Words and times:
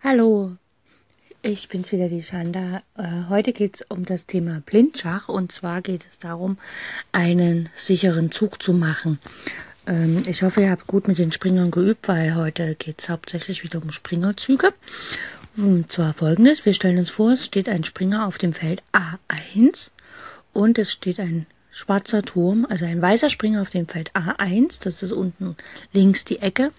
Hallo, 0.00 0.56
ich 1.42 1.68
bin's 1.68 1.90
wieder, 1.90 2.08
die 2.08 2.22
Shanda. 2.22 2.82
Äh, 2.96 3.28
heute 3.28 3.52
geht's 3.52 3.84
um 3.88 4.04
das 4.04 4.26
Thema 4.26 4.62
Blindschach 4.64 5.28
und 5.28 5.50
zwar 5.50 5.82
geht 5.82 6.06
es 6.08 6.20
darum, 6.20 6.56
einen 7.10 7.68
sicheren 7.74 8.30
Zug 8.30 8.62
zu 8.62 8.74
machen. 8.74 9.18
Ähm, 9.88 10.22
ich 10.28 10.44
hoffe, 10.44 10.60
ihr 10.60 10.70
habt 10.70 10.86
gut 10.86 11.08
mit 11.08 11.18
den 11.18 11.32
Springern 11.32 11.72
geübt, 11.72 12.06
weil 12.06 12.36
heute 12.36 12.76
geht's 12.76 13.08
hauptsächlich 13.08 13.64
wieder 13.64 13.82
um 13.82 13.90
Springerzüge. 13.90 14.72
Und 15.56 15.90
zwar 15.90 16.14
folgendes, 16.14 16.64
wir 16.64 16.74
stellen 16.74 16.98
uns 16.98 17.10
vor, 17.10 17.32
es 17.32 17.44
steht 17.44 17.68
ein 17.68 17.82
Springer 17.82 18.28
auf 18.28 18.38
dem 18.38 18.52
Feld 18.52 18.84
A1 18.92 19.90
und 20.52 20.78
es 20.78 20.92
steht 20.92 21.18
ein 21.18 21.46
schwarzer 21.78 22.22
Turm, 22.24 22.66
also 22.68 22.84
ein 22.84 23.00
weißer 23.00 23.30
Springer 23.30 23.62
auf 23.62 23.70
dem 23.70 23.86
Feld 23.86 24.10
A1, 24.12 24.82
das 24.82 25.04
ist 25.04 25.12
unten 25.12 25.56
links 25.92 26.24
die 26.24 26.40
Ecke, 26.40 26.72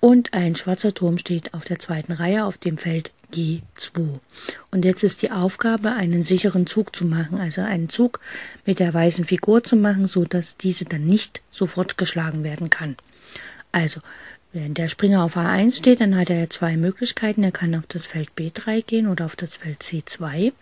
und 0.00 0.32
ein 0.32 0.56
schwarzer 0.56 0.94
Turm 0.94 1.18
steht 1.18 1.52
auf 1.52 1.64
der 1.64 1.78
zweiten 1.78 2.12
Reihe 2.12 2.46
auf 2.46 2.56
dem 2.56 2.78
Feld 2.78 3.12
G2. 3.34 4.18
Und 4.70 4.84
jetzt 4.86 5.04
ist 5.04 5.20
die 5.20 5.30
Aufgabe, 5.30 5.92
einen 5.92 6.22
sicheren 6.22 6.66
Zug 6.66 6.96
zu 6.96 7.04
machen, 7.04 7.38
also 7.38 7.60
einen 7.60 7.90
Zug 7.90 8.20
mit 8.64 8.78
der 8.78 8.94
weißen 8.94 9.26
Figur 9.26 9.62
zu 9.62 9.76
machen, 9.76 10.06
so 10.06 10.24
dass 10.24 10.56
diese 10.56 10.86
dann 10.86 11.04
nicht 11.04 11.42
sofort 11.50 11.98
geschlagen 11.98 12.42
werden 12.42 12.70
kann. 12.70 12.96
Also 13.72 14.00
wenn 14.52 14.74
der 14.74 14.88
Springer 14.88 15.22
auf 15.22 15.36
A1 15.36 15.76
steht, 15.76 16.00
dann 16.00 16.16
hat 16.16 16.28
er 16.28 16.50
zwei 16.50 16.76
Möglichkeiten. 16.76 17.44
Er 17.44 17.52
kann 17.52 17.74
auf 17.76 17.86
das 17.86 18.06
Feld 18.06 18.30
B3 18.36 18.82
gehen 18.82 19.06
oder 19.06 19.26
auf 19.26 19.36
das 19.36 19.58
Feld 19.58 19.80
C2. 19.80 20.52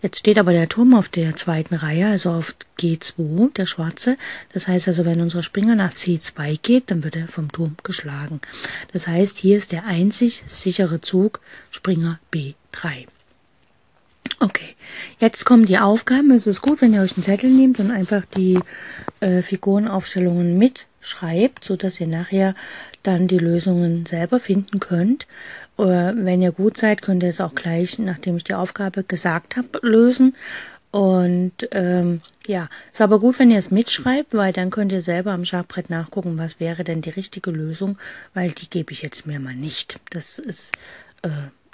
Jetzt 0.00 0.18
steht 0.18 0.38
aber 0.38 0.52
der 0.52 0.68
Turm 0.68 0.94
auf 0.94 1.08
der 1.08 1.36
zweiten 1.36 1.76
Reihe, 1.76 2.08
also 2.08 2.30
auf 2.30 2.56
G2, 2.80 3.52
der 3.52 3.66
schwarze. 3.66 4.16
Das 4.52 4.66
heißt 4.66 4.88
also, 4.88 5.04
wenn 5.04 5.20
unser 5.20 5.44
Springer 5.44 5.76
nach 5.76 5.92
C2 5.92 6.58
geht, 6.60 6.90
dann 6.90 7.04
wird 7.04 7.14
er 7.14 7.28
vom 7.28 7.52
Turm 7.52 7.76
geschlagen. 7.84 8.40
Das 8.92 9.06
heißt, 9.06 9.38
hier 9.38 9.56
ist 9.56 9.70
der 9.70 9.86
einzig 9.86 10.42
sichere 10.48 11.00
Zug 11.00 11.40
Springer 11.70 12.18
B3. 12.32 13.06
Okay, 14.40 14.74
jetzt 15.20 15.44
kommen 15.44 15.66
die 15.66 15.78
Aufgaben. 15.78 16.32
Es 16.32 16.46
ist 16.46 16.62
gut, 16.62 16.80
wenn 16.80 16.92
ihr 16.92 17.02
euch 17.02 17.16
einen 17.16 17.22
Zettel 17.22 17.50
nehmt 17.50 17.78
und 17.78 17.90
einfach 17.90 18.24
die 18.24 18.58
äh, 19.20 19.42
Figurenaufstellungen 19.42 20.58
mitschreibt, 20.58 21.64
so 21.64 21.76
dass 21.76 22.00
ihr 22.00 22.06
nachher 22.06 22.54
dann 23.02 23.28
die 23.28 23.38
Lösungen 23.38 24.06
selber 24.06 24.38
finden 24.40 24.80
könnt. 24.80 25.26
Wenn 25.76 26.42
ihr 26.42 26.52
gut 26.52 26.76
seid, 26.76 27.02
könnt 27.02 27.22
ihr 27.22 27.30
es 27.30 27.40
auch 27.40 27.54
gleich, 27.54 27.98
nachdem 27.98 28.36
ich 28.36 28.44
die 28.44 28.54
Aufgabe 28.54 29.04
gesagt 29.04 29.56
habe, 29.56 29.80
lösen. 29.82 30.36
Und 30.90 31.68
ähm, 31.70 32.20
ja, 32.46 32.68
ist 32.92 33.00
aber 33.00 33.18
gut, 33.18 33.38
wenn 33.38 33.50
ihr 33.50 33.58
es 33.58 33.70
mitschreibt, 33.70 34.34
weil 34.34 34.52
dann 34.52 34.70
könnt 34.70 34.92
ihr 34.92 35.02
selber 35.02 35.32
am 35.32 35.44
Schachbrett 35.44 35.88
nachgucken, 35.88 36.36
was 36.36 36.60
wäre 36.60 36.84
denn 36.84 37.00
die 37.00 37.10
richtige 37.10 37.50
Lösung, 37.50 37.98
weil 38.34 38.50
die 38.50 38.68
gebe 38.68 38.92
ich 38.92 39.00
jetzt 39.00 39.26
mir 39.26 39.40
mal 39.40 39.54
nicht. 39.54 39.98
Das 40.10 40.38
ist 40.38 40.72
äh, 41.22 41.30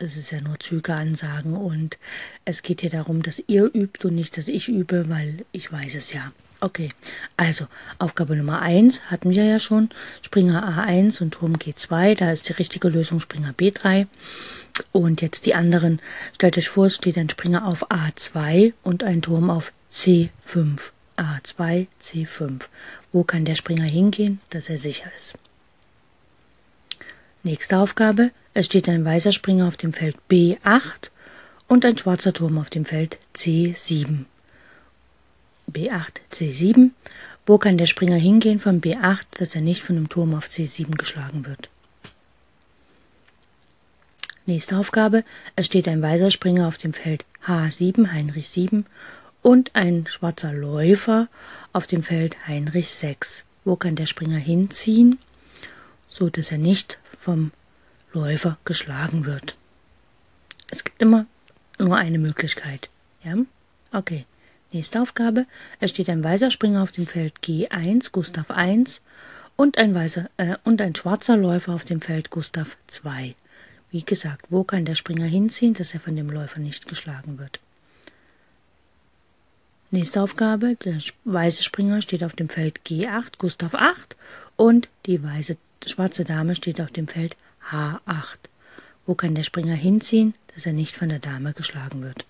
das 0.00 0.16
ist 0.16 0.30
ja 0.30 0.40
nur 0.40 0.58
Zügeansagen 0.58 1.54
und 1.54 1.98
es 2.46 2.62
geht 2.62 2.80
hier 2.80 2.88
darum, 2.88 3.22
dass 3.22 3.42
ihr 3.46 3.70
übt 3.74 4.06
und 4.08 4.14
nicht, 4.14 4.38
dass 4.38 4.48
ich 4.48 4.68
übe, 4.68 5.10
weil 5.10 5.44
ich 5.52 5.70
weiß 5.70 5.94
es 5.94 6.12
ja. 6.12 6.32
Okay, 6.62 6.90
also 7.38 7.66
Aufgabe 7.98 8.36
Nummer 8.36 8.60
1 8.60 9.00
hatten 9.10 9.30
wir 9.30 9.44
ja 9.44 9.58
schon. 9.58 9.88
Springer 10.20 10.78
A1 10.78 11.22
und 11.22 11.32
Turm 11.32 11.54
G2, 11.54 12.14
da 12.16 12.30
ist 12.32 12.50
die 12.50 12.52
richtige 12.52 12.88
Lösung 12.88 13.18
Springer 13.18 13.52
B3. 13.52 14.06
Und 14.92 15.22
jetzt 15.22 15.46
die 15.46 15.54
anderen. 15.54 16.00
Stellt 16.34 16.58
euch 16.58 16.68
vor, 16.68 16.86
es 16.86 16.96
steht 16.96 17.16
ein 17.16 17.30
Springer 17.30 17.66
auf 17.66 17.90
A2 17.90 18.74
und 18.82 19.02
ein 19.02 19.22
Turm 19.22 19.48
auf 19.48 19.72
C5. 19.90 20.30
A2, 21.16 21.86
C5. 22.02 22.60
Wo 23.12 23.24
kann 23.24 23.46
der 23.46 23.54
Springer 23.54 23.84
hingehen, 23.84 24.40
dass 24.50 24.68
er 24.68 24.78
sicher 24.78 25.10
ist? 25.16 25.36
Nächste 27.42 27.78
Aufgabe. 27.78 28.32
Es 28.52 28.66
steht 28.66 28.88
ein 28.88 29.04
weißer 29.04 29.32
Springer 29.32 29.66
auf 29.66 29.78
dem 29.78 29.94
Feld 29.94 30.16
B8 30.30 31.10
und 31.68 31.86
ein 31.86 31.96
schwarzer 31.96 32.34
Turm 32.34 32.58
auf 32.58 32.68
dem 32.68 32.84
Feld 32.84 33.18
C7. 33.34 34.26
B8, 35.72 36.20
C7. 36.32 36.90
Wo 37.46 37.58
kann 37.58 37.78
der 37.78 37.86
Springer 37.86 38.16
hingehen 38.16 38.60
von 38.60 38.80
B8, 38.80 39.24
dass 39.38 39.54
er 39.54 39.60
nicht 39.60 39.82
von 39.82 39.96
dem 39.96 40.08
Turm 40.08 40.34
auf 40.34 40.48
C7 40.48 40.96
geschlagen 40.96 41.46
wird? 41.46 41.68
Nächste 44.46 44.78
Aufgabe. 44.78 45.24
Es 45.56 45.66
steht 45.66 45.86
ein 45.86 46.02
weißer 46.02 46.30
Springer 46.30 46.66
auf 46.68 46.78
dem 46.78 46.92
Feld 46.92 47.24
H7, 47.46 48.12
Heinrich 48.12 48.48
7 48.48 48.86
und 49.42 49.74
ein 49.74 50.06
schwarzer 50.06 50.52
Läufer 50.52 51.28
auf 51.72 51.86
dem 51.86 52.02
Feld 52.02 52.46
Heinrich 52.46 52.90
6. 52.90 53.44
Wo 53.64 53.76
kann 53.76 53.96
der 53.96 54.06
Springer 54.06 54.38
hinziehen, 54.38 55.18
so 56.08 56.30
dass 56.30 56.50
er 56.50 56.58
nicht 56.58 56.98
vom 57.20 57.52
Läufer 58.12 58.58
geschlagen 58.64 59.24
wird? 59.24 59.56
Es 60.70 60.84
gibt 60.84 61.00
immer 61.00 61.26
nur 61.78 61.96
eine 61.96 62.18
Möglichkeit. 62.18 62.88
Ja? 63.22 63.36
Okay. 63.92 64.26
Nächste 64.72 65.02
Aufgabe. 65.02 65.46
Es 65.80 65.90
steht 65.90 66.08
ein 66.08 66.22
weißer 66.22 66.52
Springer 66.52 66.84
auf 66.84 66.92
dem 66.92 67.08
Feld 67.08 67.40
G1, 67.42 68.12
Gustav 68.12 68.52
1 68.52 69.00
und 69.56 69.78
ein, 69.78 69.96
weißer, 69.96 70.30
äh, 70.36 70.56
und 70.62 70.80
ein 70.80 70.94
schwarzer 70.94 71.36
Läufer 71.36 71.74
auf 71.74 71.84
dem 71.84 72.00
Feld 72.00 72.30
Gustav 72.30 72.76
2. 72.86 73.34
Wie 73.90 74.04
gesagt, 74.04 74.46
wo 74.48 74.62
kann 74.62 74.84
der 74.84 74.94
Springer 74.94 75.24
hinziehen, 75.24 75.74
dass 75.74 75.92
er 75.92 75.98
von 75.98 76.14
dem 76.14 76.30
Läufer 76.30 76.60
nicht 76.60 76.86
geschlagen 76.86 77.38
wird? 77.38 77.58
Nächste 79.90 80.22
Aufgabe. 80.22 80.76
Der 80.84 81.00
weiße 81.24 81.64
Springer 81.64 82.00
steht 82.00 82.22
auf 82.22 82.34
dem 82.34 82.48
Feld 82.48 82.82
G8, 82.86 83.38
Gustav 83.38 83.74
8 83.74 84.14
und 84.54 84.88
die 85.06 85.20
weiße, 85.20 85.56
schwarze 85.84 86.24
Dame 86.24 86.54
steht 86.54 86.80
auf 86.80 86.92
dem 86.92 87.08
Feld 87.08 87.36
H8. 87.72 88.38
Wo 89.04 89.16
kann 89.16 89.34
der 89.34 89.42
Springer 89.42 89.74
hinziehen, 89.74 90.34
dass 90.54 90.64
er 90.64 90.74
nicht 90.74 90.96
von 90.96 91.08
der 91.08 91.18
Dame 91.18 91.54
geschlagen 91.54 92.02
wird? 92.02 92.24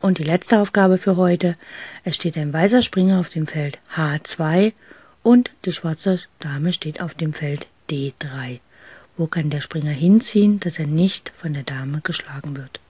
Und 0.00 0.18
die 0.18 0.24
letzte 0.24 0.60
Aufgabe 0.60 0.98
für 0.98 1.16
heute. 1.16 1.56
Es 2.04 2.16
steht 2.16 2.36
ein 2.36 2.52
weißer 2.52 2.82
Springer 2.82 3.18
auf 3.18 3.28
dem 3.28 3.46
Feld 3.46 3.78
H2 3.94 4.72
und 5.22 5.50
die 5.64 5.72
schwarze 5.72 6.20
Dame 6.38 6.72
steht 6.72 7.00
auf 7.00 7.14
dem 7.14 7.32
Feld 7.32 7.66
D3. 7.90 8.60
Wo 9.16 9.26
kann 9.26 9.50
der 9.50 9.60
Springer 9.60 9.90
hinziehen, 9.90 10.60
dass 10.60 10.78
er 10.78 10.86
nicht 10.86 11.32
von 11.38 11.54
der 11.54 11.62
Dame 11.62 12.00
geschlagen 12.02 12.56
wird? 12.56 12.80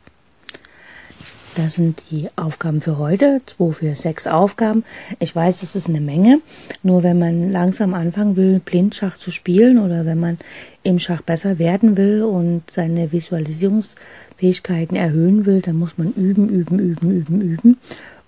Das 1.57 1.77
sind 1.77 2.03
die 2.11 2.29
Aufgaben 2.37 2.83
für 2.83 2.99
heute. 2.99 3.41
2 3.47 3.73
für 3.73 3.95
6 3.95 4.27
Aufgaben. 4.27 4.85
Ich 5.21 5.35
weiß, 5.35 5.63
es 5.63 5.75
ist 5.75 5.89
eine 5.89 6.03
Menge. 6.03 6.43
Nur 6.83 7.03
wenn 7.03 7.19
man 7.19 7.51
langsam 7.51 7.95
anfangen 7.95 8.37
will, 8.37 8.61
Blindschach 8.61 9.17
zu 9.17 9.31
spielen 9.31 9.79
oder 9.79 10.05
wenn 10.05 10.21
man 10.21 10.37
im 10.83 10.99
Schach 10.99 11.23
besser 11.23 11.59
werden 11.59 11.97
will 11.97 12.25
und 12.25 12.71
seine 12.71 13.11
Visualisierungsfähigkeiten 13.11 14.99
erhöhen 14.99 15.47
will, 15.47 15.63
dann 15.63 15.77
muss 15.77 15.97
man 15.97 16.13
üben, 16.13 16.51
üben, 16.51 16.79
üben, 16.79 17.11
üben, 17.11 17.41
üben. 17.41 17.79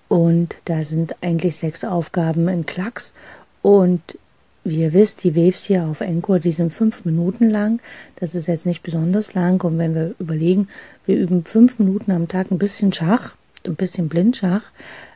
Und 0.07 0.55
da 0.65 0.83
sind 0.83 1.15
eigentlich 1.21 1.57
sechs 1.57 1.83
Aufgaben 1.83 2.47
in 2.47 2.65
Klacks. 2.65 3.13
Und 3.61 4.17
wie 4.63 4.81
ihr 4.81 4.93
wisst, 4.93 5.23
die 5.23 5.35
Waves 5.35 5.63
hier 5.63 5.85
auf 5.85 6.01
Encore, 6.01 6.39
die 6.39 6.51
sind 6.51 6.73
fünf 6.73 7.05
Minuten 7.05 7.49
lang. 7.49 7.81
Das 8.17 8.35
ist 8.35 8.47
jetzt 8.47 8.65
nicht 8.65 8.83
besonders 8.83 9.33
lang. 9.33 9.63
Und 9.63 9.77
wenn 9.77 9.95
wir 9.95 10.15
überlegen, 10.19 10.67
wir 11.05 11.17
üben 11.17 11.45
fünf 11.45 11.79
Minuten 11.79 12.11
am 12.11 12.27
Tag 12.27 12.51
ein 12.51 12.57
bisschen 12.57 12.91
Schach, 12.93 13.35
ein 13.65 13.75
bisschen 13.75 14.09
Blindschach, 14.09 14.71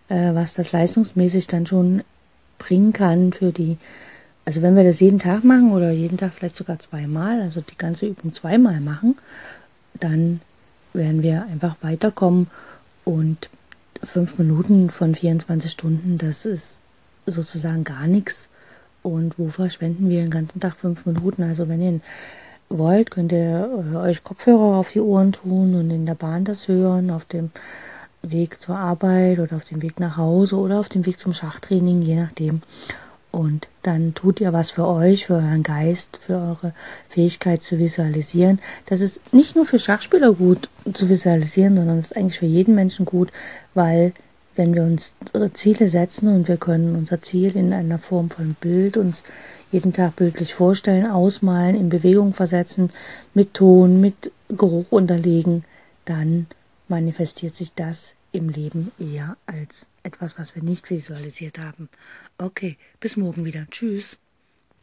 äh, 0.09 0.33
was 0.33 0.53
das 0.53 0.71
leistungsmäßig 0.71 1.47
dann 1.47 1.65
schon 1.65 2.03
bringen 2.57 2.93
kann 2.93 3.33
für 3.33 3.51
die, 3.51 3.77
also 4.45 4.61
wenn 4.61 4.75
wir 4.75 4.83
das 4.83 4.99
jeden 4.99 5.19
Tag 5.19 5.43
machen 5.43 5.71
oder 5.71 5.91
jeden 5.91 6.17
Tag 6.17 6.33
vielleicht 6.33 6.57
sogar 6.57 6.79
zweimal, 6.79 7.41
also 7.41 7.61
die 7.61 7.77
ganze 7.77 8.07
Übung 8.07 8.33
zweimal 8.33 8.79
machen, 8.79 9.17
dann 9.99 10.41
werden 10.93 11.23
wir 11.23 11.45
einfach 11.45 11.75
weiterkommen 11.81 12.47
und 13.03 13.49
fünf 14.03 14.37
Minuten 14.37 14.89
von 14.89 15.15
24 15.15 15.71
Stunden, 15.71 16.17
das 16.17 16.45
ist 16.45 16.79
sozusagen 17.25 17.83
gar 17.83 18.07
nichts 18.07 18.49
und 19.03 19.37
wo 19.37 19.49
verschwenden 19.49 20.09
wir 20.09 20.21
den 20.21 20.31
ganzen 20.31 20.59
Tag 20.59 20.75
fünf 20.77 21.05
Minuten? 21.05 21.43
Also 21.43 21.67
wenn 21.67 21.81
ihr 21.81 21.99
wollt, 22.69 23.11
könnt 23.11 23.31
ihr 23.31 23.85
äh, 23.93 23.95
euch 23.97 24.23
Kopfhörer 24.23 24.77
auf 24.77 24.91
die 24.91 25.01
Ohren 25.01 25.31
tun 25.31 25.75
und 25.75 25.91
in 25.91 26.05
der 26.05 26.15
Bahn 26.15 26.45
das 26.45 26.67
hören, 26.67 27.11
auf 27.11 27.25
dem 27.25 27.51
Weg 28.21 28.61
zur 28.61 28.77
Arbeit 28.77 29.39
oder 29.39 29.57
auf 29.57 29.65
dem 29.65 29.81
Weg 29.81 29.99
nach 29.99 30.17
Hause 30.17 30.55
oder 30.55 30.79
auf 30.79 30.89
dem 30.89 31.05
Weg 31.05 31.19
zum 31.19 31.33
Schachtraining, 31.33 32.01
je 32.01 32.15
nachdem. 32.15 32.61
Und 33.31 33.67
dann 33.81 34.13
tut 34.13 34.39
ihr 34.41 34.53
was 34.53 34.71
für 34.71 34.87
euch, 34.87 35.25
für 35.25 35.33
euren 35.33 35.63
Geist, 35.63 36.19
für 36.21 36.35
eure 36.35 36.73
Fähigkeit 37.09 37.63
zu 37.63 37.79
visualisieren. 37.79 38.61
Das 38.85 39.01
ist 39.01 39.33
nicht 39.33 39.55
nur 39.55 39.65
für 39.65 39.79
Schachspieler 39.79 40.33
gut 40.33 40.69
zu 40.93 41.09
visualisieren, 41.09 41.75
sondern 41.75 41.99
ist 41.99 42.15
eigentlich 42.15 42.39
für 42.39 42.45
jeden 42.45 42.75
Menschen 42.75 43.05
gut, 43.05 43.31
weil 43.73 44.13
wenn 44.55 44.73
wir 44.73 44.83
uns 44.83 45.13
Ziele 45.53 45.89
setzen 45.89 46.27
und 46.27 46.47
wir 46.47 46.57
können 46.57 46.95
unser 46.95 47.21
Ziel 47.21 47.55
in 47.55 47.73
einer 47.73 47.99
Form 47.99 48.29
von 48.29 48.55
Bild 48.59 48.97
uns 48.97 49.23
jeden 49.71 49.93
Tag 49.93 50.15
bildlich 50.15 50.53
vorstellen, 50.53 51.05
ausmalen, 51.05 51.75
in 51.75 51.89
Bewegung 51.89 52.33
versetzen, 52.33 52.91
mit 53.33 53.53
Ton, 53.55 53.99
mit 53.99 54.31
Geruch 54.49 54.91
unterlegen, 54.91 55.65
dann 56.05 56.47
manifestiert 56.87 57.55
sich 57.55 57.73
das 57.73 58.13
im 58.31 58.49
Leben 58.49 58.91
eher 58.99 59.37
als 59.45 59.87
etwas, 60.03 60.37
was 60.37 60.55
wir 60.55 60.63
nicht 60.63 60.89
visualisiert 60.89 61.59
haben. 61.59 61.89
Okay, 62.37 62.77
bis 62.99 63.17
morgen 63.17 63.45
wieder. 63.45 63.65
Tschüss. 63.69 64.17